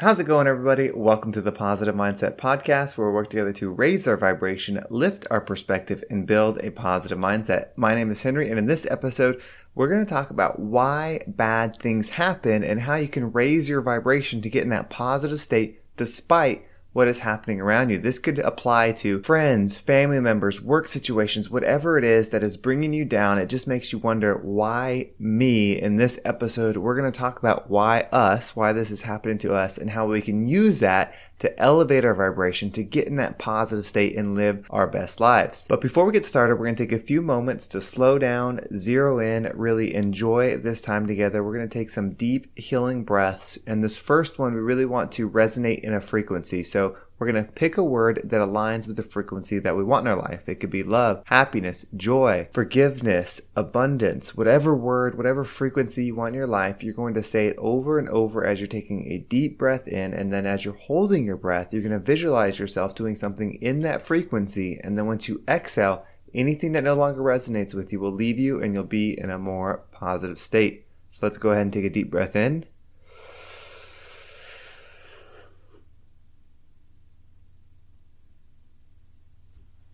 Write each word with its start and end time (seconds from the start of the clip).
How's 0.00 0.18
it 0.18 0.24
going, 0.24 0.46
everybody? 0.46 0.90
Welcome 0.90 1.30
to 1.32 1.42
the 1.42 1.52
Positive 1.52 1.94
Mindset 1.94 2.38
Podcast, 2.38 2.96
where 2.96 3.08
we 3.08 3.12
work 3.12 3.28
together 3.28 3.52
to 3.52 3.70
raise 3.70 4.08
our 4.08 4.16
vibration, 4.16 4.82
lift 4.88 5.26
our 5.30 5.42
perspective, 5.42 6.02
and 6.08 6.26
build 6.26 6.56
a 6.64 6.70
positive 6.70 7.18
mindset. 7.18 7.66
My 7.76 7.94
name 7.94 8.10
is 8.10 8.22
Henry, 8.22 8.48
and 8.48 8.58
in 8.58 8.64
this 8.64 8.90
episode, 8.90 9.42
we're 9.74 9.90
going 9.90 10.02
to 10.02 10.10
talk 10.10 10.30
about 10.30 10.58
why 10.58 11.20
bad 11.26 11.76
things 11.76 12.08
happen 12.08 12.64
and 12.64 12.80
how 12.80 12.94
you 12.94 13.08
can 13.08 13.30
raise 13.30 13.68
your 13.68 13.82
vibration 13.82 14.40
to 14.40 14.48
get 14.48 14.62
in 14.62 14.70
that 14.70 14.88
positive 14.88 15.38
state 15.38 15.82
despite 15.98 16.64
what 16.92 17.06
is 17.06 17.20
happening 17.20 17.60
around 17.60 17.90
you. 17.90 17.98
This 17.98 18.18
could 18.18 18.38
apply 18.40 18.92
to 18.92 19.22
friends, 19.22 19.78
family 19.78 20.20
members, 20.20 20.60
work 20.60 20.88
situations, 20.88 21.48
whatever 21.48 21.96
it 21.96 22.04
is 22.04 22.30
that 22.30 22.42
is 22.42 22.56
bringing 22.56 22.92
you 22.92 23.04
down. 23.04 23.38
It 23.38 23.46
just 23.46 23.68
makes 23.68 23.92
you 23.92 23.98
wonder 23.98 24.34
why 24.34 25.10
me. 25.18 25.80
In 25.80 25.96
this 25.96 26.18
episode, 26.24 26.76
we're 26.76 26.98
going 26.98 27.10
to 27.10 27.16
talk 27.16 27.38
about 27.38 27.70
why 27.70 28.08
us, 28.12 28.56
why 28.56 28.72
this 28.72 28.90
is 28.90 29.02
happening 29.02 29.38
to 29.38 29.54
us, 29.54 29.78
and 29.78 29.90
how 29.90 30.06
we 30.06 30.20
can 30.20 30.48
use 30.48 30.80
that 30.80 31.14
to 31.40 31.58
elevate 31.58 32.04
our 32.04 32.14
vibration, 32.14 32.70
to 32.70 32.84
get 32.84 33.06
in 33.06 33.16
that 33.16 33.38
positive 33.38 33.86
state 33.86 34.16
and 34.16 34.34
live 34.34 34.66
our 34.70 34.86
best 34.86 35.20
lives. 35.20 35.66
But 35.68 35.80
before 35.80 36.06
we 36.06 36.12
get 36.12 36.24
started, 36.24 36.56
we're 36.56 36.66
going 36.66 36.76
to 36.76 36.86
take 36.86 36.98
a 36.98 37.04
few 37.04 37.20
moments 37.20 37.66
to 37.68 37.80
slow 37.80 38.18
down, 38.18 38.60
zero 38.76 39.18
in, 39.18 39.50
really 39.54 39.94
enjoy 39.94 40.56
this 40.56 40.80
time 40.80 41.06
together. 41.06 41.42
We're 41.42 41.56
going 41.56 41.68
to 41.68 41.78
take 41.78 41.90
some 41.90 42.12
deep 42.12 42.56
healing 42.58 43.04
breaths. 43.04 43.58
And 43.66 43.82
this 43.82 43.98
first 43.98 44.38
one, 44.38 44.54
we 44.54 44.60
really 44.60 44.86
want 44.86 45.12
to 45.12 45.28
resonate 45.28 45.80
in 45.80 45.92
a 45.92 46.00
frequency. 46.00 46.62
So 46.62 46.96
we're 47.20 47.30
going 47.30 47.44
to 47.44 47.52
pick 47.52 47.76
a 47.76 47.84
word 47.84 48.22
that 48.24 48.40
aligns 48.40 48.86
with 48.86 48.96
the 48.96 49.02
frequency 49.02 49.58
that 49.58 49.76
we 49.76 49.84
want 49.84 50.06
in 50.06 50.12
our 50.12 50.18
life. 50.18 50.48
It 50.48 50.54
could 50.54 50.70
be 50.70 50.82
love, 50.82 51.22
happiness, 51.26 51.84
joy, 51.94 52.48
forgiveness, 52.50 53.42
abundance, 53.54 54.34
whatever 54.34 54.74
word, 54.74 55.18
whatever 55.18 55.44
frequency 55.44 56.06
you 56.06 56.14
want 56.14 56.30
in 56.30 56.38
your 56.38 56.46
life, 56.46 56.82
you're 56.82 56.94
going 56.94 57.12
to 57.12 57.22
say 57.22 57.46
it 57.46 57.56
over 57.58 57.98
and 57.98 58.08
over 58.08 58.46
as 58.46 58.58
you're 58.58 58.66
taking 58.66 59.06
a 59.06 59.18
deep 59.18 59.58
breath 59.58 59.86
in. 59.86 60.14
And 60.14 60.32
then 60.32 60.46
as 60.46 60.64
you're 60.64 60.72
holding 60.72 61.26
your 61.26 61.36
breath, 61.36 61.74
you're 61.74 61.82
going 61.82 61.92
to 61.92 61.98
visualize 61.98 62.58
yourself 62.58 62.94
doing 62.94 63.14
something 63.14 63.52
in 63.60 63.80
that 63.80 64.00
frequency. 64.00 64.80
And 64.82 64.96
then 64.96 65.06
once 65.06 65.28
you 65.28 65.44
exhale, 65.46 66.06
anything 66.32 66.72
that 66.72 66.84
no 66.84 66.94
longer 66.94 67.20
resonates 67.20 67.74
with 67.74 67.92
you 67.92 68.00
will 68.00 68.12
leave 68.12 68.38
you 68.38 68.62
and 68.62 68.72
you'll 68.72 68.84
be 68.84 69.20
in 69.20 69.28
a 69.28 69.38
more 69.38 69.84
positive 69.92 70.38
state. 70.38 70.86
So 71.10 71.26
let's 71.26 71.36
go 71.36 71.50
ahead 71.50 71.62
and 71.62 71.72
take 71.72 71.84
a 71.84 71.90
deep 71.90 72.10
breath 72.10 72.34
in. 72.34 72.64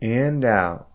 And 0.06 0.44
out. 0.44 0.88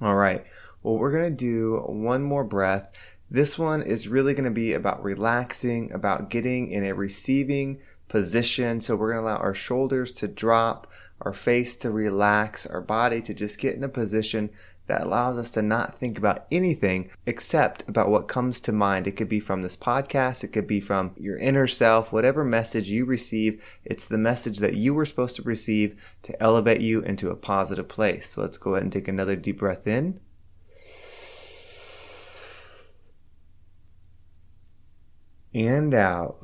All 0.00 0.14
right. 0.14 0.44
Well, 0.82 0.98
we're 0.98 1.12
going 1.12 1.30
to 1.30 1.30
do 1.30 1.82
one 1.86 2.22
more 2.22 2.44
breath. 2.44 2.90
This 3.30 3.58
one 3.58 3.82
is 3.82 4.08
really 4.08 4.34
going 4.34 4.44
to 4.44 4.50
be 4.50 4.72
about 4.72 5.02
relaxing, 5.02 5.90
about 5.92 6.28
getting 6.28 6.70
in 6.70 6.84
a 6.84 6.94
receiving 6.94 7.80
position. 8.08 8.80
So 8.80 8.94
we're 8.94 9.12
going 9.12 9.24
to 9.24 9.28
allow 9.28 9.38
our 9.38 9.54
shoulders 9.54 10.12
to 10.14 10.28
drop, 10.28 10.86
our 11.20 11.32
face 11.32 11.74
to 11.76 11.90
relax, 11.90 12.66
our 12.66 12.80
body 12.80 13.22
to 13.22 13.34
just 13.34 13.58
get 13.58 13.74
in 13.74 13.82
a 13.82 13.88
position 13.88 14.50
that 14.86 15.02
allows 15.02 15.38
us 15.38 15.50
to 15.52 15.62
not 15.62 15.98
think 15.98 16.18
about 16.18 16.46
anything 16.50 17.10
except 17.26 17.88
about 17.88 18.08
what 18.08 18.28
comes 18.28 18.60
to 18.60 18.72
mind. 18.72 19.06
It 19.06 19.16
could 19.16 19.28
be 19.28 19.40
from 19.40 19.62
this 19.62 19.76
podcast, 19.76 20.44
it 20.44 20.52
could 20.52 20.66
be 20.66 20.80
from 20.80 21.12
your 21.16 21.36
inner 21.38 21.66
self, 21.66 22.12
whatever 22.12 22.44
message 22.44 22.88
you 22.88 23.04
receive, 23.04 23.62
it's 23.84 24.04
the 24.04 24.18
message 24.18 24.58
that 24.58 24.74
you 24.74 24.94
were 24.94 25.06
supposed 25.06 25.36
to 25.36 25.42
receive 25.42 26.00
to 26.22 26.40
elevate 26.42 26.80
you 26.80 27.00
into 27.02 27.30
a 27.30 27.36
positive 27.36 27.88
place. 27.88 28.30
So 28.30 28.42
let's 28.42 28.58
go 28.58 28.74
ahead 28.74 28.84
and 28.84 28.92
take 28.92 29.08
another 29.08 29.36
deep 29.36 29.58
breath 29.58 29.86
in. 29.86 30.20
And 35.54 35.94
out. 35.94 36.36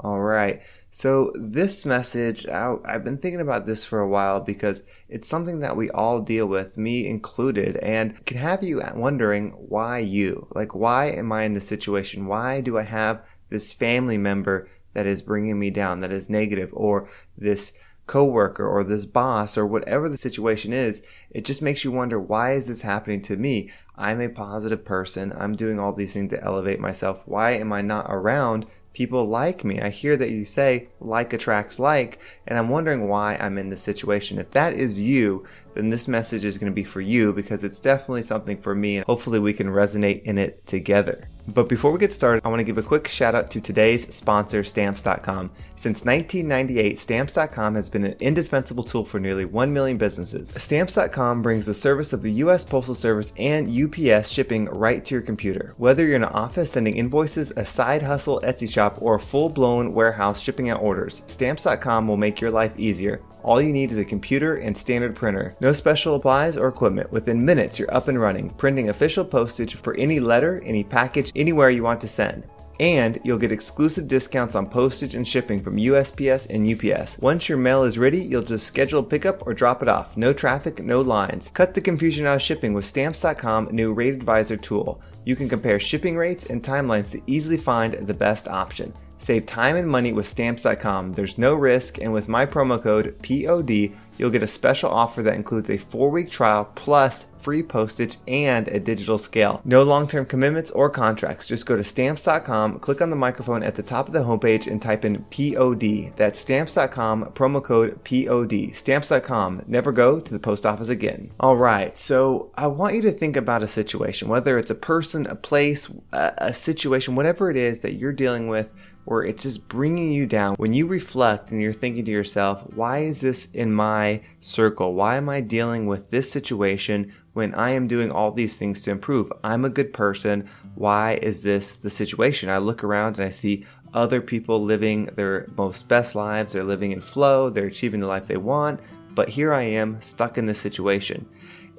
All 0.00 0.20
right. 0.20 0.60
So, 0.94 1.32
this 1.34 1.86
message, 1.86 2.46
I, 2.46 2.76
have 2.84 3.02
been 3.02 3.16
thinking 3.16 3.40
about 3.40 3.64
this 3.64 3.82
for 3.82 4.00
a 4.00 4.08
while 4.08 4.40
because 4.40 4.82
it's 5.08 5.26
something 5.26 5.60
that 5.60 5.74
we 5.74 5.88
all 5.88 6.20
deal 6.20 6.44
with, 6.44 6.76
me 6.76 7.08
included, 7.08 7.78
and 7.78 8.22
can 8.26 8.36
have 8.36 8.62
you 8.62 8.82
wondering 8.94 9.52
why 9.52 10.00
you? 10.00 10.48
Like, 10.50 10.74
why 10.74 11.06
am 11.06 11.32
I 11.32 11.44
in 11.44 11.54
this 11.54 11.66
situation? 11.66 12.26
Why 12.26 12.60
do 12.60 12.76
I 12.76 12.82
have 12.82 13.22
this 13.48 13.72
family 13.72 14.18
member 14.18 14.68
that 14.92 15.06
is 15.06 15.22
bringing 15.22 15.58
me 15.58 15.70
down, 15.70 16.00
that 16.00 16.12
is 16.12 16.28
negative, 16.28 16.68
or 16.74 17.08
this 17.38 17.72
coworker 18.06 18.68
or 18.68 18.84
this 18.84 19.06
boss 19.06 19.56
or 19.56 19.66
whatever 19.66 20.10
the 20.10 20.18
situation 20.18 20.74
is? 20.74 21.02
It 21.30 21.46
just 21.46 21.62
makes 21.62 21.84
you 21.84 21.90
wonder, 21.90 22.20
why 22.20 22.52
is 22.52 22.68
this 22.68 22.82
happening 22.82 23.22
to 23.22 23.38
me? 23.38 23.72
I'm 23.96 24.20
a 24.20 24.28
positive 24.28 24.84
person. 24.84 25.32
I'm 25.34 25.56
doing 25.56 25.78
all 25.78 25.94
these 25.94 26.12
things 26.12 26.32
to 26.32 26.44
elevate 26.44 26.80
myself. 26.80 27.22
Why 27.24 27.52
am 27.52 27.72
I 27.72 27.80
not 27.80 28.08
around 28.10 28.66
people 28.92 29.24
like 29.26 29.64
me. 29.64 29.80
I 29.80 29.90
hear 29.90 30.16
that 30.16 30.30
you 30.30 30.44
say 30.44 30.88
like 31.00 31.32
attracts 31.32 31.78
like, 31.78 32.18
and 32.46 32.58
I'm 32.58 32.68
wondering 32.68 33.08
why 33.08 33.36
I'm 33.36 33.58
in 33.58 33.70
this 33.70 33.82
situation. 33.82 34.38
If 34.38 34.50
that 34.52 34.74
is 34.74 35.00
you, 35.00 35.46
then 35.74 35.90
this 35.90 36.08
message 36.08 36.44
is 36.44 36.58
going 36.58 36.70
to 36.70 36.74
be 36.74 36.84
for 36.84 37.00
you 37.00 37.32
because 37.32 37.64
it's 37.64 37.80
definitely 37.80 38.22
something 38.22 38.60
for 38.60 38.74
me, 38.74 38.96
and 38.96 39.06
hopefully 39.06 39.38
we 39.38 39.52
can 39.52 39.68
resonate 39.68 40.22
in 40.22 40.38
it 40.38 40.66
together. 40.66 41.28
But 41.48 41.68
before 41.68 41.90
we 41.90 41.98
get 41.98 42.12
started, 42.12 42.42
I 42.44 42.48
want 42.48 42.60
to 42.60 42.64
give 42.64 42.78
a 42.78 42.82
quick 42.82 43.08
shout 43.08 43.34
out 43.34 43.50
to 43.50 43.60
today's 43.60 44.14
sponsor, 44.14 44.62
Stamps.com. 44.62 45.50
Since 45.74 46.04
1998, 46.04 46.98
Stamps.com 47.00 47.74
has 47.74 47.90
been 47.90 48.04
an 48.04 48.16
indispensable 48.20 48.84
tool 48.84 49.04
for 49.04 49.18
nearly 49.18 49.44
1 49.44 49.72
million 49.72 49.98
businesses. 49.98 50.52
Stamps.com 50.56 51.42
brings 51.42 51.66
the 51.66 51.74
service 51.74 52.12
of 52.12 52.22
the 52.22 52.32
U.S. 52.34 52.62
Postal 52.62 52.94
Service 52.94 53.32
and 53.36 53.68
UPS 53.68 54.28
shipping 54.28 54.66
right 54.66 55.04
to 55.04 55.16
your 55.16 55.22
computer. 55.22 55.74
Whether 55.78 56.06
you're 56.06 56.14
in 56.14 56.22
an 56.22 56.28
office 56.28 56.70
sending 56.70 56.96
invoices, 56.96 57.52
a 57.56 57.64
side 57.64 58.02
hustle 58.02 58.40
Etsy 58.44 58.70
shop, 58.70 59.02
or 59.02 59.16
a 59.16 59.20
full 59.20 59.48
blown 59.48 59.92
warehouse 59.92 60.40
shipping 60.40 60.70
out 60.70 60.80
orders, 60.80 61.22
Stamps.com 61.26 62.06
will 62.06 62.16
make 62.16 62.40
your 62.40 62.52
life 62.52 62.78
easier. 62.78 63.20
All 63.42 63.60
you 63.60 63.72
need 63.72 63.90
is 63.90 63.98
a 63.98 64.04
computer 64.04 64.54
and 64.54 64.76
standard 64.76 65.16
printer. 65.16 65.56
No 65.60 65.72
special 65.72 66.16
supplies 66.16 66.56
or 66.56 66.68
equipment. 66.68 67.10
Within 67.10 67.44
minutes, 67.44 67.78
you're 67.78 67.92
up 67.92 68.08
and 68.08 68.20
running, 68.20 68.50
printing 68.50 68.88
official 68.88 69.24
postage 69.24 69.74
for 69.74 69.94
any 69.96 70.20
letter, 70.20 70.62
any 70.64 70.84
package, 70.84 71.32
anywhere 71.34 71.70
you 71.70 71.82
want 71.82 72.00
to 72.02 72.08
send. 72.08 72.44
And 72.78 73.20
you'll 73.22 73.38
get 73.38 73.52
exclusive 73.52 74.08
discounts 74.08 74.54
on 74.54 74.68
postage 74.68 75.14
and 75.14 75.26
shipping 75.26 75.62
from 75.62 75.76
USPS 75.76 76.46
and 76.50 76.66
UPS. 76.66 77.18
Once 77.18 77.48
your 77.48 77.58
mail 77.58 77.82
is 77.82 77.98
ready, 77.98 78.18
you'll 78.18 78.42
just 78.42 78.66
schedule 78.66 79.02
pickup 79.02 79.46
or 79.46 79.54
drop 79.54 79.82
it 79.82 79.88
off. 79.88 80.16
No 80.16 80.32
traffic, 80.32 80.82
no 80.82 81.00
lines. 81.00 81.50
Cut 81.52 81.74
the 81.74 81.80
confusion 81.80 82.26
out 82.26 82.36
of 82.36 82.42
shipping 82.42 82.74
with 82.74 82.84
Stamps.com 82.84 83.68
new 83.72 83.92
Rate 83.92 84.14
Advisor 84.14 84.56
tool. 84.56 85.00
You 85.24 85.36
can 85.36 85.48
compare 85.48 85.78
shipping 85.78 86.16
rates 86.16 86.46
and 86.46 86.62
timelines 86.62 87.12
to 87.12 87.22
easily 87.26 87.56
find 87.56 87.94
the 88.06 88.14
best 88.14 88.48
option. 88.48 88.92
Save 89.22 89.46
time 89.46 89.76
and 89.76 89.88
money 89.88 90.12
with 90.12 90.26
stamps.com. 90.26 91.10
There's 91.10 91.38
no 91.38 91.54
risk, 91.54 91.96
and 91.96 92.12
with 92.12 92.26
my 92.26 92.44
promo 92.44 92.82
code 92.82 93.14
POD, 93.22 93.96
you'll 94.18 94.30
get 94.30 94.42
a 94.42 94.48
special 94.48 94.90
offer 94.90 95.22
that 95.22 95.36
includes 95.36 95.70
a 95.70 95.78
four 95.78 96.10
week 96.10 96.28
trial 96.28 96.68
plus 96.74 97.26
free 97.38 97.62
postage 97.62 98.16
and 98.26 98.66
a 98.68 98.80
digital 98.80 99.18
scale. 99.18 99.60
No 99.64 99.84
long 99.84 100.08
term 100.08 100.26
commitments 100.26 100.72
or 100.72 100.90
contracts. 100.90 101.46
Just 101.46 101.66
go 101.66 101.76
to 101.76 101.84
stamps.com, 101.84 102.80
click 102.80 103.00
on 103.00 103.10
the 103.10 103.16
microphone 103.16 103.62
at 103.62 103.76
the 103.76 103.82
top 103.84 104.08
of 104.08 104.12
the 104.12 104.24
homepage, 104.24 104.66
and 104.66 104.82
type 104.82 105.04
in 105.04 105.24
POD. 105.24 106.16
That's 106.16 106.40
stamps.com, 106.40 107.26
promo 107.26 107.62
code 107.62 108.02
POD. 108.02 108.74
Stamps.com. 108.76 109.62
Never 109.68 109.92
go 109.92 110.18
to 110.18 110.32
the 110.32 110.40
post 110.40 110.66
office 110.66 110.88
again. 110.88 111.30
All 111.38 111.56
right, 111.56 111.96
so 111.96 112.50
I 112.56 112.66
want 112.66 112.96
you 112.96 113.02
to 113.02 113.12
think 113.12 113.36
about 113.36 113.62
a 113.62 113.68
situation, 113.68 114.28
whether 114.28 114.58
it's 114.58 114.70
a 114.70 114.76
person, 114.76 115.28
a 115.28 115.36
place, 115.36 115.88
a, 116.12 116.32
a 116.38 116.54
situation, 116.54 117.14
whatever 117.14 117.52
it 117.52 117.56
is 117.56 117.82
that 117.82 117.94
you're 117.94 118.12
dealing 118.12 118.48
with 118.48 118.72
where 119.04 119.22
it's 119.22 119.42
just 119.42 119.68
bringing 119.68 120.12
you 120.12 120.26
down. 120.26 120.54
When 120.56 120.72
you 120.72 120.86
reflect 120.86 121.50
and 121.50 121.60
you're 121.60 121.72
thinking 121.72 122.04
to 122.04 122.10
yourself, 122.10 122.62
why 122.74 122.98
is 122.98 123.20
this 123.20 123.48
in 123.52 123.72
my 123.72 124.22
circle? 124.40 124.94
Why 124.94 125.16
am 125.16 125.28
I 125.28 125.40
dealing 125.40 125.86
with 125.86 126.10
this 126.10 126.30
situation 126.30 127.12
when 127.32 127.54
I 127.54 127.70
am 127.70 127.88
doing 127.88 128.10
all 128.10 128.30
these 128.30 128.56
things 128.56 128.82
to 128.82 128.90
improve? 128.90 129.32
I'm 129.42 129.64
a 129.64 129.70
good 129.70 129.92
person. 129.92 130.48
Why 130.74 131.18
is 131.20 131.42
this 131.42 131.76
the 131.76 131.90
situation? 131.90 132.48
I 132.48 132.58
look 132.58 132.84
around 132.84 133.18
and 133.18 133.26
I 133.26 133.30
see 133.30 133.66
other 133.92 134.20
people 134.20 134.62
living 134.62 135.06
their 135.16 135.48
most 135.56 135.88
best 135.88 136.14
lives. 136.14 136.52
They're 136.52 136.64
living 136.64 136.92
in 136.92 137.00
flow. 137.00 137.50
They're 137.50 137.66
achieving 137.66 138.00
the 138.00 138.06
life 138.06 138.26
they 138.26 138.36
want. 138.36 138.80
But 139.14 139.30
here 139.30 139.52
I 139.52 139.62
am 139.62 140.00
stuck 140.00 140.38
in 140.38 140.46
this 140.46 140.60
situation. 140.60 141.28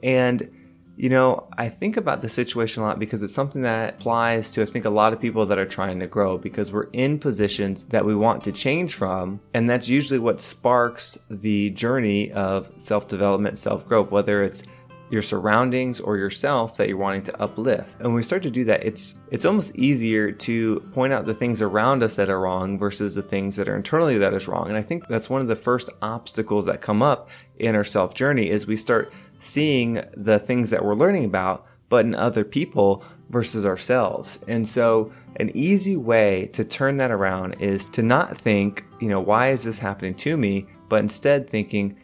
And 0.04 0.50
you 0.96 1.10
know, 1.10 1.48
I 1.58 1.70
think 1.70 1.98
about 1.98 2.22
the 2.22 2.30
situation 2.30 2.84
a 2.84 2.86
lot 2.86 3.00
because 3.00 3.24
it's 3.24 3.34
something 3.34 3.64
that 3.64 3.96
applies 3.96 4.52
to, 4.52 4.62
I 4.62 4.66
think, 4.66 4.86
a 4.86 4.92
lot 4.92 5.12
of 5.12 5.20
people 5.20 5.46
that 5.48 5.58
are 5.58 5.66
trying 5.66 6.00
to 6.00 6.08
grow 6.08 6.38
because 6.38 6.72
we're 6.72 6.90
in 6.94 7.18
positions 7.18 7.86
that 7.86 8.06
we 8.06 8.16
want 8.16 8.44
to 8.44 8.52
change 8.52 8.94
from. 8.94 9.40
And 9.54 9.68
that's 9.68 9.88
usually 9.88 10.20
what 10.20 10.40
sparks 10.40 11.18
the 11.30 11.72
journey 11.72 12.32
of 12.32 12.72
self 12.78 13.08
development, 13.08 13.58
self 13.58 13.88
growth, 13.88 14.12
whether 14.12 14.44
it's 14.44 14.64
your 15.10 15.22
surroundings 15.22 16.00
or 16.00 16.18
yourself 16.18 16.78
that 16.78 16.88
you're 16.88 16.98
wanting 16.98 17.24
to 17.24 17.42
uplift. 17.42 17.94
And 18.00 18.08
when 18.08 18.16
we 18.16 18.24
start 18.24 18.42
to 18.44 18.50
do 18.50 18.64
that, 18.66 18.84
it's 18.84 19.16
it's 19.32 19.46
almost 19.46 19.76
easier 19.76 20.32
to 20.32 20.80
point 20.94 21.14
out 21.14 21.26
the 21.26 21.36
things 21.36 21.62
around 21.62 22.02
us 22.02 22.16
that 22.16 22.30
are 22.30 22.40
wrong 22.40 22.80
versus 22.80 23.14
the 23.14 23.22
things 23.22 23.56
that 23.56 23.70
are 23.70 23.76
internally 23.76 24.18
that 24.18 24.34
is 24.34 24.48
wrong. 24.48 24.70
And 24.70 24.78
I 24.78 24.82
think 24.82 25.08
that's 25.08 25.30
one 25.30 25.42
of 25.42 25.48
the 25.48 25.56
first 25.56 25.90
obstacles 26.02 26.66
that 26.66 26.82
come 26.82 27.02
up 27.02 27.30
in 27.60 27.76
our 27.76 27.84
self 27.84 28.14
journey 28.14 28.50
is 28.50 28.66
we 28.66 28.76
start 28.76 29.14
seeing 29.44 30.04
the 30.16 30.40
things 30.40 30.70
that 30.70 30.84
we're 30.84 30.96
learning 30.96 31.26
about, 31.26 31.66
but 31.90 32.06
in 32.06 32.16
other 32.16 32.44
people 32.44 33.04
versus 33.30 33.66
ourselves. 33.66 34.40
And 34.48 34.68
so, 34.68 35.12
an 35.38 35.52
easy 35.56 35.98
way 35.98 36.48
to 36.54 36.64
turn 36.64 36.98
that 36.98 37.12
around 37.12 37.56
is 37.56 37.86
to 37.86 38.04
not 38.04 38.38
think, 38.38 38.86
you 39.00 39.10
know, 39.10 39.20
why 39.20 39.50
is 39.50 39.64
this 39.64 39.80
happening 39.80 40.14
to 40.16 40.38
me? 40.38 40.68
But 40.90 41.02
instead 41.02 41.50
thinking, 41.50 41.98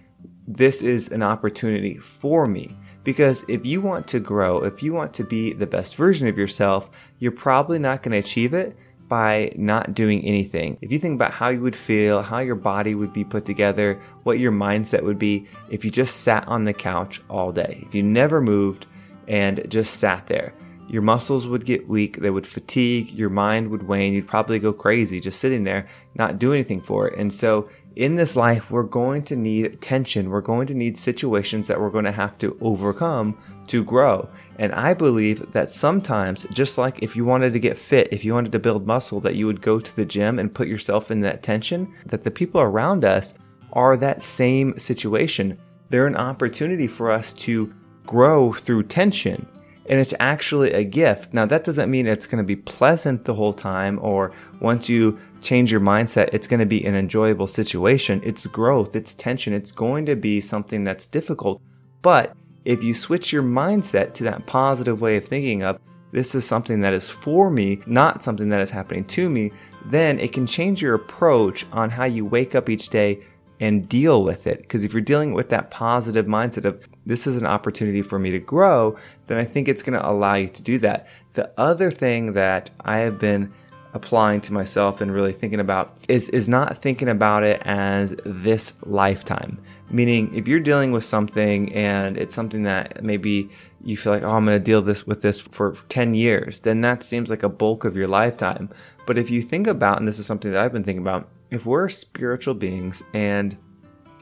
this 0.47 0.81
is 0.81 1.09
an 1.09 1.21
opportunity 1.21 1.97
for 1.97 2.47
me. 2.47 2.75
Because 3.03 3.45
if 3.47 3.65
you 3.65 3.81
want 3.81 4.07
to 4.09 4.19
grow, 4.19 4.63
if 4.63 4.81
you 4.81 4.94
want 4.94 5.13
to 5.15 5.24
be 5.24 5.53
the 5.53 5.68
best 5.68 5.95
version 5.95 6.27
of 6.27 6.38
yourself, 6.38 6.89
you're 7.19 7.31
probably 7.31 7.80
not 7.80 8.03
going 8.03 8.12
to 8.12 8.18
achieve 8.18 8.53
it 8.53 8.75
by 9.09 9.51
not 9.56 9.95
doing 9.95 10.23
anything. 10.23 10.77
If 10.81 10.91
you 10.91 11.00
think 11.00 11.15
about 11.15 11.31
how 11.31 11.50
you 11.50 11.61
would 11.61 11.75
feel, 11.75 12.21
how 12.21 12.39
your 12.39 12.56
body 12.56 12.95
would 12.95 13.11
be 13.11 13.25
put 13.25 13.44
together, 13.44 14.00
what 14.23 14.39
your 14.39 14.51
mindset 14.51 15.03
would 15.03 15.19
be 15.19 15.47
if 15.69 15.83
you 15.83 15.91
just 15.91 16.17
sat 16.17 16.47
on 16.47 16.63
the 16.63 16.73
couch 16.73 17.21
all 17.29 17.51
day, 17.51 17.83
if 17.88 17.95
you 17.95 18.03
never 18.03 18.39
moved 18.39 18.85
and 19.27 19.69
just 19.69 19.95
sat 19.95 20.27
there. 20.27 20.53
Your 20.88 21.01
muscles 21.01 21.45
would 21.45 21.65
get 21.65 21.88
weak, 21.88 22.17
they 22.17 22.31
would 22.31 22.47
fatigue, 22.47 23.11
your 23.11 23.29
mind 23.29 23.69
would 23.69 23.88
wane, 23.88 24.13
you'd 24.13 24.27
probably 24.27 24.57
go 24.57 24.73
crazy 24.73 25.19
just 25.19 25.39
sitting 25.39 25.63
there, 25.63 25.88
not 26.15 26.39
do 26.39 26.53
anything 26.53 26.81
for 26.81 27.07
it. 27.07 27.17
And 27.17 27.31
so 27.31 27.69
in 28.00 28.16
this 28.16 28.38
life, 28.38 28.72
we're 28.72 28.84
going 28.84 29.24
to 29.24 29.36
need 29.36 29.81
tension. 29.81 30.30
We're 30.30 30.40
going 30.40 30.68
to 30.68 30.74
need 30.74 30.98
situations 30.98 31.68
that 31.68 31.81
we're 31.81 31.90
going 31.90 32.06
to 32.06 32.13
have 32.13 32.38
to 32.38 32.57
overcome 32.62 33.38
to 33.68 33.84
grow. 33.84 34.30
And 34.57 34.72
I 34.72 34.94
believe 34.94 35.51
that 35.51 35.69
sometimes, 35.69 36.48
just 36.54 36.78
like 36.78 37.04
if 37.04 37.18
you 37.18 37.25
wanted 37.25 37.51
to 37.51 37.60
get 37.60 37.78
fit, 37.78 38.07
if 38.10 38.24
you 38.24 38.34
wanted 38.34 38.54
to 38.54 38.60
build 38.60 38.88
muscle, 38.88 39.19
that 39.19 39.36
you 39.36 39.48
would 39.48 39.62
go 39.62 39.81
to 39.81 39.96
the 39.98 40.06
gym 40.06 40.40
and 40.40 40.54
put 40.56 40.69
yourself 40.69 41.12
in 41.12 41.19
that 41.22 41.44
tension, 41.44 41.94
that 42.06 42.24
the 42.24 42.31
people 42.31 42.62
around 42.62 43.04
us 43.04 43.34
are 43.74 43.98
that 43.98 44.24
same 44.24 44.80
situation. 44.80 45.60
They're 45.90 46.07
an 46.07 46.16
opportunity 46.16 46.88
for 46.88 47.12
us 47.12 47.34
to 47.34 47.74
grow 48.06 48.54
through 48.54 48.84
tension. 48.84 49.46
And 49.89 50.00
it's 50.00 50.13
actually 50.19 50.71
a 50.71 50.83
gift. 50.83 51.33
Now, 51.33 51.47
that 51.47 51.63
doesn't 51.63 51.89
mean 51.89 52.06
it's 52.06 52.27
going 52.27 52.38
to 52.44 52.47
be 52.47 52.56
pleasant 52.56 53.25
the 53.25 53.33
whole 53.33 53.53
time, 53.53 54.00
or 54.01 54.31
once 54.62 54.88
you 54.88 55.19
change 55.41 55.71
your 55.71 55.81
mindset, 55.81 56.30
it's 56.31 56.47
going 56.47 56.59
to 56.59 56.65
be 56.65 56.86
an 56.86 56.95
enjoyable 56.95 57.47
situation. 57.47 58.21
It's 58.24 58.45
growth, 58.45 58.95
it's 58.95 59.15
tension, 59.15 59.51
it's 59.51 59.71
going 59.71 60.06
to 60.06 60.15
be 60.15 60.41
something 60.41 60.83
that's 60.83 61.07
difficult. 61.07 61.59
But 62.03 62.36
if 62.65 62.83
you 62.83 62.94
switch 62.94 63.33
your 63.33 63.44
mindset 63.44 64.13
to 64.15 64.24
that 64.25 64.45
positive 64.45 65.01
way 65.01 65.18
of 65.18 65.25
thinking 65.25 65.63
of, 65.63 65.80
this 66.12 66.36
is 66.36 66.45
something 66.45 66.81
that 66.81 66.94
is 66.94 67.09
for 67.09 67.50
me, 67.50 67.81
not 67.86 68.24
something 68.24 68.50
that 68.50 68.62
is 68.62 68.69
happening 68.69 69.06
to 69.06 69.30
me, 69.30 69.51
then 69.86 70.19
it 70.19 70.33
can 70.33 70.45
change 70.45 70.81
your 70.81 70.95
approach 70.95 71.65
on 71.71 71.89
how 71.89 72.03
you 72.03 72.25
wake 72.25 72.53
up 72.53 72.69
each 72.69 72.89
day 72.89 73.24
and 73.59 73.89
deal 73.89 74.23
with 74.23 74.47
it. 74.47 74.61
Because 74.61 74.83
if 74.83 74.94
you're 74.94 75.01
dealing 75.01 75.33
with 75.33 75.50
that 75.50 75.69
positive 75.69 76.25
mindset 76.25 76.65
of, 76.65 76.88
this 77.06 77.27
is 77.27 77.38
an 77.38 77.45
opportunity 77.45 78.01
for 78.01 78.19
me 78.19 78.31
to 78.31 78.39
grow, 78.39 78.97
then 79.27 79.38
I 79.38 79.45
think 79.45 79.67
it's 79.67 79.83
going 79.83 80.00
to 80.00 80.09
allow 80.09 80.35
you 80.35 80.47
to 80.47 80.61
do 80.61 80.77
that. 80.79 81.07
The 81.33 81.51
other 81.57 81.91
thing 81.91 82.33
that 82.33 82.69
I 82.81 83.00
have 83.00 83.19
been 83.19 83.51
applying 83.94 84.39
to 84.39 84.53
myself 84.53 85.01
and 85.01 85.11
really 85.11 85.33
thinking 85.33 85.59
about 85.59 85.97
is 86.07 86.29
is 86.29 86.47
not 86.47 86.79
thinking 86.81 87.09
about 87.09 87.44
it 87.44 87.61
as 87.65 88.15
this 88.23 88.75
lifetime. 88.83 89.59
Meaning 89.89 90.33
if 90.35 90.47
you're 90.47 90.59
dealing 90.59 90.91
with 90.91 91.03
something 91.03 91.73
and 91.73 92.15
it's 92.15 92.35
something 92.35 92.63
that 92.63 93.03
maybe 93.03 93.50
you 93.83 93.97
feel 93.97 94.13
like, 94.13 94.23
oh, 94.23 94.31
I'm 94.31 94.45
going 94.45 94.57
to 94.57 94.63
deal 94.63 94.81
this 94.81 95.07
with 95.07 95.21
this 95.21 95.39
for 95.39 95.75
10 95.89 96.13
years, 96.13 96.59
then 96.59 96.81
that 96.81 97.01
seems 97.01 97.29
like 97.29 97.44
a 97.44 97.50
bulk 97.50 97.85
of 97.85 97.95
your 97.95 98.07
lifetime. 98.07 98.69
But 99.05 99.17
if 99.17 99.29
you 99.29 99.41
think 99.41 99.67
about, 99.67 99.97
and 99.97 100.07
this 100.07 100.19
is 100.19 100.25
something 100.25 100.51
that 100.51 100.62
I've 100.62 100.73
been 100.73 100.83
thinking 100.83 101.01
about, 101.01 101.29
if 101.51 101.66
we're 101.66 101.90
spiritual 101.90 102.54
beings 102.54 103.01
and 103.13 103.57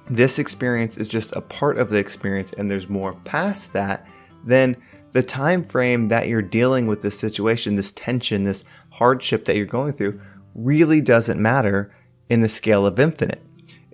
this 0.10 0.40
experience 0.40 0.98
is 0.98 1.10
just 1.10 1.36
a 1.36 1.42
part 1.42 1.78
of 1.78 1.90
the 1.90 1.98
experience 1.98 2.54
and 2.54 2.72
there's 2.72 2.90
more 2.90 3.14
past 3.26 3.74
that, 3.74 4.08
then 4.44 4.78
the 5.14 5.24
time 5.24 5.64
frame 5.64 6.08
that 6.08 6.28
you're 6.28 6.42
dealing 6.42 6.88
with 6.88 7.02
this 7.02 7.20
situation, 7.20 7.76
this 7.76 7.92
tension, 7.92 8.44
this 8.44 8.64
hardship 8.92 9.46
that 9.46 9.58
you're 9.58 9.66
going 9.66 9.94
through 9.94 10.22
really 10.56 11.02
doesn't 11.02 11.42
matter 11.42 11.94
in 12.30 12.42
the 12.42 12.50
scale 12.50 12.86
of 12.86 13.00
infinite. 13.00 13.42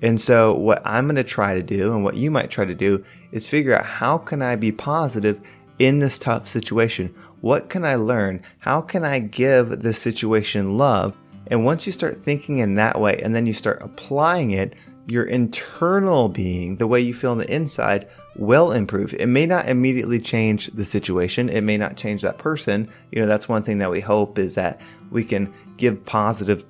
And 0.02 0.20
so 0.20 0.54
what 0.54 0.82
I'm 0.86 1.06
going 1.06 1.16
to 1.16 1.24
try 1.24 1.56
to 1.56 1.64
do 1.64 1.94
and 1.94 2.04
what 2.04 2.16
you 2.16 2.30
might 2.30 2.52
try 2.52 2.66
to 2.66 2.76
do 2.76 3.06
is 3.32 3.50
figure 3.50 3.76
out 3.76 3.86
how 3.86 4.18
can 4.18 4.42
I 4.42 4.56
be 4.56 4.72
positive 4.72 5.42
in 5.80 6.00
this 6.00 6.20
tough 6.20 6.48
situation? 6.48 7.16
What 7.42 7.70
can 7.70 7.86
I 7.86 7.96
learn? 7.96 8.42
How 8.60 8.82
can 8.82 9.04
I 9.04 9.20
give 9.20 9.82
this 9.82 10.00
situation 10.00 10.78
love? 10.78 11.18
And 11.48 11.66
once 11.66 11.86
you 11.86 11.92
start 11.92 12.24
thinking 12.24 12.60
in 12.60 12.76
that 12.76 13.00
way 13.00 13.20
and 13.22 13.36
then 13.36 13.46
you 13.46 13.54
start 13.54 13.82
applying 13.82 14.52
it, 14.52 14.76
your 15.08 15.26
internal 15.26 16.30
being, 16.30 16.78
the 16.78 16.88
way 16.88 17.02
you 17.02 17.14
feel 17.14 17.32
on 17.32 17.38
the 17.38 17.54
inside, 17.54 18.08
will 18.36 18.72
improve. 18.72 19.14
It 19.14 19.28
may 19.28 19.46
not 19.46 19.68
immediately 19.68 20.20
change 20.20 20.68
the 20.68 20.86
situation. 20.86 21.50
It 21.50 21.62
may 21.62 21.78
not 21.78 21.98
change 21.98 22.22
that 22.22 22.38
person. 22.38 22.90
You 23.12 23.22
know, 23.22 23.28
that's 23.28 23.50
one 23.50 23.64
thing 23.64 23.80
that 23.80 23.92
we 23.92 24.00
hope 24.00 24.40
is 24.40 24.56
that 24.56 24.80
we 25.12 25.24
can 25.24 25.54
give 25.78 26.06
positive 26.06 26.66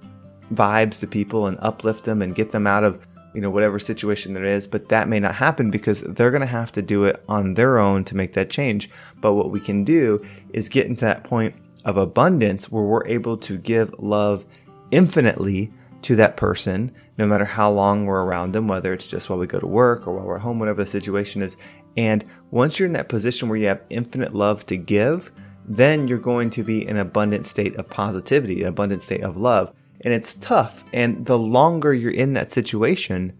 vibes 0.51 0.99
to 0.99 1.07
people 1.07 1.47
and 1.47 1.57
uplift 1.61 2.03
them 2.03 2.21
and 2.21 2.35
get 2.35 2.51
them 2.51 2.67
out 2.67 2.83
of, 2.83 3.05
you 3.33 3.41
know, 3.41 3.49
whatever 3.49 3.79
situation 3.79 4.33
there 4.33 4.43
is. 4.43 4.67
But 4.67 4.89
that 4.89 5.07
may 5.07 5.19
not 5.19 5.35
happen 5.35 5.71
because 5.71 6.01
they're 6.01 6.31
going 6.31 6.41
to 6.41 6.47
have 6.47 6.71
to 6.73 6.81
do 6.81 7.05
it 7.05 7.23
on 7.29 7.53
their 7.53 7.77
own 7.77 8.03
to 8.05 8.15
make 8.15 8.33
that 8.33 8.49
change. 8.49 8.89
But 9.21 9.35
what 9.35 9.51
we 9.51 9.59
can 9.59 9.83
do 9.83 10.25
is 10.51 10.69
get 10.69 10.87
into 10.87 11.05
that 11.05 11.23
point 11.23 11.55
of 11.85 11.97
abundance 11.97 12.71
where 12.71 12.83
we're 12.83 13.07
able 13.07 13.37
to 13.37 13.57
give 13.57 13.93
love 13.99 14.45
infinitely 14.93 15.71
to 16.03 16.15
that 16.17 16.37
person, 16.37 16.93
no 17.17 17.25
matter 17.25 17.45
how 17.45 17.71
long 17.71 18.05
we're 18.05 18.23
around 18.23 18.51
them, 18.51 18.67
whether 18.67 18.93
it's 18.93 19.07
just 19.07 19.29
while 19.29 19.39
we 19.39 19.47
go 19.47 19.59
to 19.59 19.67
work 19.67 20.07
or 20.07 20.13
while 20.13 20.25
we're 20.25 20.37
home, 20.37 20.59
whatever 20.59 20.83
the 20.83 20.89
situation 20.89 21.41
is. 21.41 21.57
And 21.97 22.23
once 22.51 22.77
you're 22.77 22.87
in 22.87 22.93
that 22.93 23.09
position 23.09 23.49
where 23.49 23.57
you 23.57 23.67
have 23.67 23.81
infinite 23.89 24.35
love 24.35 24.65
to 24.67 24.77
give, 24.77 25.31
then 25.65 26.07
you're 26.07 26.19
going 26.19 26.49
to 26.51 26.63
be 26.63 26.83
in 26.83 26.97
an 26.97 26.97
abundant 26.97 27.45
state 27.45 27.75
of 27.75 27.89
positivity, 27.89 28.61
an 28.61 28.69
abundant 28.69 29.01
state 29.01 29.23
of 29.23 29.37
love. 29.37 29.73
And 30.01 30.13
it's 30.13 30.33
tough. 30.35 30.83
And 30.93 31.25
the 31.25 31.37
longer 31.37 31.93
you're 31.93 32.11
in 32.11 32.33
that 32.33 32.49
situation, 32.49 33.33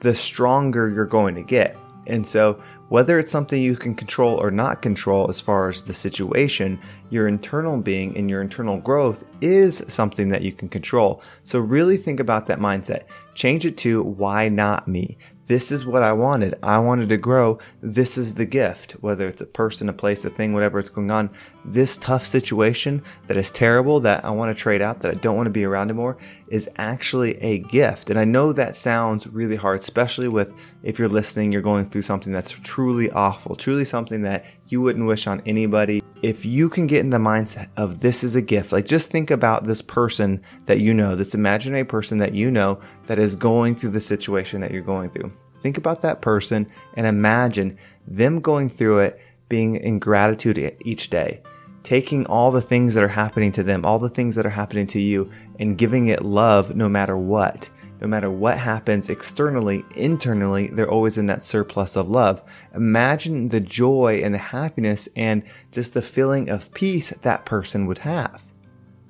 the 0.00 0.14
stronger 0.14 0.88
you're 0.88 1.04
going 1.04 1.34
to 1.34 1.42
get. 1.42 1.76
And 2.08 2.26
so, 2.26 2.62
whether 2.88 3.18
it's 3.18 3.30
something 3.30 3.60
you 3.60 3.76
can 3.76 3.94
control 3.94 4.36
or 4.36 4.50
not 4.50 4.82
control 4.82 5.28
as 5.28 5.40
far 5.40 5.68
as 5.68 5.82
the 5.82 5.92
situation, 5.92 6.80
your 7.10 7.28
internal 7.28 7.78
being 7.78 8.16
and 8.16 8.30
your 8.30 8.40
internal 8.40 8.78
growth 8.78 9.24
is 9.40 9.84
something 9.88 10.30
that 10.30 10.42
you 10.42 10.52
can 10.52 10.68
control. 10.68 11.22
So, 11.42 11.58
really 11.58 11.96
think 11.96 12.18
about 12.18 12.46
that 12.46 12.60
mindset. 12.60 13.02
Change 13.34 13.66
it 13.66 13.76
to 13.78 14.02
why 14.02 14.48
not 14.48 14.88
me? 14.88 15.18
This 15.48 15.72
is 15.72 15.86
what 15.86 16.02
I 16.02 16.12
wanted. 16.12 16.58
I 16.62 16.78
wanted 16.78 17.08
to 17.08 17.16
grow. 17.16 17.58
This 17.80 18.18
is 18.18 18.34
the 18.34 18.44
gift, 18.44 18.92
whether 19.00 19.26
it's 19.26 19.40
a 19.40 19.46
person, 19.46 19.88
a 19.88 19.94
place, 19.94 20.22
a 20.26 20.28
thing, 20.28 20.52
whatever 20.52 20.78
is 20.78 20.90
going 20.90 21.10
on. 21.10 21.30
This 21.64 21.96
tough 21.96 22.26
situation 22.26 23.02
that 23.28 23.38
is 23.38 23.50
terrible, 23.50 23.98
that 24.00 24.26
I 24.26 24.30
want 24.30 24.54
to 24.54 24.62
trade 24.62 24.82
out, 24.82 25.00
that 25.00 25.10
I 25.10 25.14
don't 25.14 25.36
want 25.36 25.46
to 25.46 25.50
be 25.50 25.64
around 25.64 25.88
anymore, 25.88 26.18
is 26.48 26.68
actually 26.76 27.38
a 27.38 27.60
gift. 27.60 28.10
And 28.10 28.18
I 28.18 28.24
know 28.24 28.52
that 28.52 28.76
sounds 28.76 29.26
really 29.26 29.56
hard, 29.56 29.80
especially 29.80 30.28
with 30.28 30.52
if 30.82 30.98
you're 30.98 31.08
listening, 31.08 31.50
you're 31.50 31.62
going 31.62 31.88
through 31.88 32.02
something 32.02 32.32
that's 32.32 32.50
truly 32.50 33.10
awful, 33.10 33.56
truly 33.56 33.86
something 33.86 34.20
that 34.22 34.44
you 34.68 34.82
wouldn't 34.82 35.06
wish 35.06 35.26
on 35.26 35.40
anybody. 35.46 36.02
If 36.20 36.44
you 36.44 36.68
can 36.68 36.88
get 36.88 37.00
in 37.00 37.10
the 37.10 37.18
mindset 37.18 37.68
of 37.76 38.00
this 38.00 38.24
is 38.24 38.34
a 38.34 38.42
gift, 38.42 38.72
like 38.72 38.86
just 38.86 39.08
think 39.08 39.30
about 39.30 39.64
this 39.64 39.82
person 39.82 40.42
that 40.66 40.80
you 40.80 40.92
know, 40.92 41.14
this 41.14 41.32
imaginary 41.32 41.84
person 41.84 42.18
that 42.18 42.34
you 42.34 42.50
know 42.50 42.80
that 43.06 43.20
is 43.20 43.36
going 43.36 43.76
through 43.76 43.90
the 43.90 44.00
situation 44.00 44.60
that 44.60 44.72
you're 44.72 44.82
going 44.82 45.10
through. 45.10 45.32
Think 45.60 45.78
about 45.78 46.02
that 46.02 46.20
person 46.20 46.66
and 46.94 47.06
imagine 47.06 47.78
them 48.06 48.40
going 48.40 48.68
through 48.68 48.98
it, 48.98 49.20
being 49.48 49.76
in 49.76 50.00
gratitude 50.00 50.76
each 50.84 51.08
day, 51.08 51.40
taking 51.84 52.26
all 52.26 52.50
the 52.50 52.60
things 52.60 52.94
that 52.94 53.04
are 53.04 53.08
happening 53.08 53.52
to 53.52 53.62
them, 53.62 53.84
all 53.84 54.00
the 54.00 54.10
things 54.10 54.34
that 54.34 54.44
are 54.44 54.50
happening 54.50 54.88
to 54.88 55.00
you, 55.00 55.30
and 55.60 55.78
giving 55.78 56.08
it 56.08 56.24
love 56.24 56.74
no 56.74 56.88
matter 56.88 57.16
what 57.16 57.70
no 58.00 58.06
matter 58.06 58.30
what 58.30 58.58
happens 58.58 59.08
externally, 59.08 59.84
internally, 59.94 60.68
they're 60.68 60.90
always 60.90 61.18
in 61.18 61.26
that 61.26 61.42
surplus 61.42 61.96
of 61.96 62.08
love. 62.08 62.42
Imagine 62.74 63.48
the 63.48 63.60
joy 63.60 64.20
and 64.22 64.34
the 64.34 64.38
happiness 64.38 65.08
and 65.16 65.42
just 65.72 65.94
the 65.94 66.02
feeling 66.02 66.48
of 66.48 66.72
peace 66.72 67.10
that 67.10 67.44
person 67.44 67.86
would 67.86 67.98
have. 67.98 68.44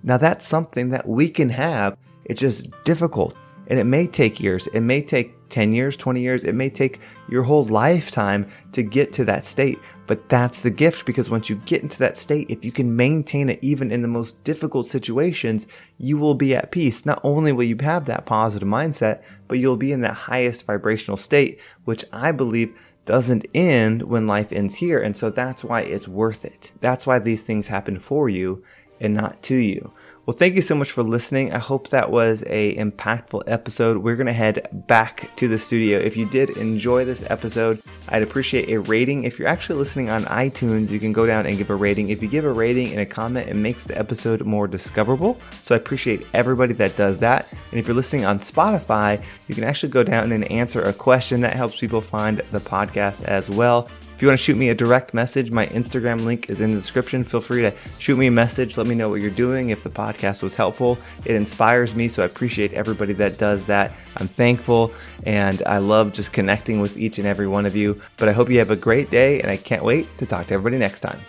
Now 0.03 0.17
that's 0.17 0.47
something 0.47 0.91
that 0.91 1.09
we 1.09 1.29
can 1.29 1.51
have. 1.51 1.97
It's 2.25 2.41
just 2.41 2.71
difficult 2.85 3.37
and 3.69 3.79
it 3.79 3.85
may 3.85 4.07
take 4.07 4.41
years. 4.41 4.67
It 4.69 4.81
may 4.81 5.03
take 5.03 5.35
10 5.51 5.73
years, 5.73 5.97
20 5.97 6.21
years. 6.21 6.45
It 6.45 6.55
may 6.55 6.71
take 6.71 7.01
your 7.29 7.43
whole 7.43 7.65
lifetime 7.65 8.51
to 8.73 8.83
get 8.83 9.13
to 9.15 9.25
that 9.27 9.45
state. 9.45 9.79
But 10.09 10.31
that's 10.31 10.63
the 10.63 10.71
gift 10.71 11.05
because 11.05 11.29
once 11.29 11.51
you 11.51 11.57
get 11.57 11.83
into 11.83 11.99
that 11.99 12.17
state, 12.17 12.51
if 12.51 12.65
you 12.65 12.73
can 12.73 12.97
maintain 12.97 13.51
it 13.51 13.59
even 13.61 13.93
in 13.93 14.01
the 14.01 14.09
most 14.09 14.43
difficult 14.43 14.89
situations, 14.89 15.69
you 15.99 16.17
will 16.17 16.35
be 16.35 16.57
at 16.57 16.73
peace. 16.73 17.05
Not 17.05 17.21
only 17.23 17.53
will 17.53 17.65
you 17.65 17.77
have 17.83 18.07
that 18.07 18.25
positive 18.25 18.67
mindset, 18.67 19.23
but 19.49 19.59
you'll 19.59 19.77
be 19.77 19.93
in 19.93 20.01
that 20.01 20.15
highest 20.15 20.65
vibrational 20.65 21.19
state, 21.19 21.61
which 21.85 22.07
I 22.11 22.33
believe 22.33 22.75
doesn't 23.05 23.47
end 23.55 24.05
when 24.05 24.27
life 24.27 24.51
ends 24.51 24.77
here. 24.77 24.99
And 24.99 25.15
so 25.15 25.29
that's 25.29 25.63
why 25.63 25.83
it's 25.83 26.09
worth 26.09 26.43
it. 26.43 26.73
That's 26.81 27.07
why 27.07 27.19
these 27.19 27.43
things 27.43 27.69
happen 27.69 27.99
for 27.99 28.31
you 28.31 28.65
and 28.99 29.13
not 29.13 29.43
to 29.45 29.57
you. 29.57 29.93
Well, 30.29 30.37
thank 30.37 30.57
you 30.57 30.61
so 30.61 30.75
much 30.75 30.91
for 30.91 31.03
listening. 31.03 31.55
I 31.55 31.59
hope 31.59 31.89
that 31.89 32.11
was 32.11 32.45
a 32.49 32.77
impactful 32.77 33.45
episode. 33.47 33.97
We're 33.97 34.15
going 34.15 34.27
to 34.27 34.35
head 34.35 34.69
back 34.87 35.35
to 35.37 35.49
the 35.49 35.59
studio. 35.59 35.99
If 35.99 36.19
you 36.19 36.27
did 36.27 36.51
enjoy 36.51 37.07
this 37.07 37.25
episode, 37.31 37.81
I'd 38.11 38.23
appreciate 38.23 38.69
a 38.69 38.79
rating. 38.79 39.25
If 39.25 39.39
you're 39.39 39.49
actually 39.49 39.79
listening 39.79 40.11
on 40.11 40.25
iTunes, 40.25 40.91
you 40.91 41.01
can 41.01 41.15
go 41.15 41.25
down 41.25 41.47
and 41.47 41.57
give 41.57 41.71
a 41.71 41.75
rating. 41.75 42.11
If 42.11 42.21
you 42.21 42.29
give 42.29 42.45
a 42.45 42.53
rating 42.53 42.91
and 42.91 43.01
a 43.01 43.07
comment, 43.07 43.49
it 43.49 43.55
makes 43.55 43.85
the 43.85 43.99
episode 43.99 44.45
more 44.45 44.69
discoverable. 44.69 45.41
So 45.63 45.75
I 45.75 45.79
appreciate 45.79 46.27
everybody 46.35 46.75
that 46.75 46.95
does 46.95 47.21
that. 47.21 47.51
And 47.71 47.81
if 47.81 47.87
you're 47.87 47.97
listening 47.97 48.27
on 48.27 48.39
Spotify, 48.39 49.25
you 49.47 49.55
can 49.55 49.65
actually 49.65 49.93
go 49.93 50.05
down 50.05 50.33
and 50.33 50.45
answer 50.53 50.83
a 50.83 50.93
question 50.93 51.41
that 51.41 51.57
helps 51.57 51.81
people 51.81 52.03
find 52.03 52.43
the 52.51 52.61
podcast 52.61 53.25
as 53.25 53.49
well. 53.49 53.89
If 54.19 54.23
you 54.23 54.27
want 54.27 54.41
to 54.41 54.43
shoot 54.43 54.57
me 54.57 54.69
a 54.69 54.75
direct 54.75 55.15
message, 55.15 55.53
my 55.53 55.67
Instagram 55.69 56.25
link 56.25 56.51
is 56.51 56.61
in 56.61 56.73
the 56.73 56.77
description. 56.77 57.23
Feel 57.23 57.41
free 57.41 57.63
to 57.63 57.73
shoot 58.01 58.17
me 58.17 58.27
a 58.27 58.33
message. 58.33 58.77
Let 58.77 58.89
me 58.89 58.97
know 58.97 59.09
what 59.09 59.21
you're 59.21 59.31
doing. 59.31 59.71
If 59.71 59.85
the 59.85 59.91
podcast 59.91 60.43
was 60.43 60.57
helpful, 60.57 60.99
it 61.25 61.37
inspires 61.37 61.95
me. 61.95 62.09
So 62.09 62.25
I 62.25 62.27
appreciate 62.27 62.73
everybody 62.73 63.13
that 63.13 63.39
does 63.39 63.67
that. 63.67 63.93
I'm 64.17 64.27
thankful 64.27 64.93
and 65.23 65.63
I 65.67 65.79
love 65.79 66.15
just 66.15 66.33
connecting 66.33 66.81
with 66.81 66.99
each 66.99 67.19
and 67.19 67.29
every 67.29 67.47
one 67.47 67.65
of 67.65 67.77
you. 67.77 68.03
But 68.17 68.29
I 68.29 68.33
hope 68.33 68.51
you 68.51 68.59
have 68.59 68.73
a 68.73 68.77
great 68.77 69.09
day 69.09 69.41
and 69.41 69.53
I 69.53 69.57
can't 69.57 69.85
wait 69.85 70.09
to 70.19 70.27
talk 70.27 70.49
to 70.49 70.55
everybody 70.55 70.79
next 70.79 70.99
time. 70.99 71.21